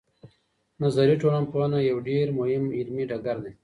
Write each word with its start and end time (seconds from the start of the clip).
نظري 0.83 1.15
ټولنپوهنه 1.21 1.79
یو 1.89 1.97
ډېر 2.09 2.25
مهم 2.39 2.63
علمي 2.79 3.03
ډګر 3.09 3.37
دی. 3.43 3.51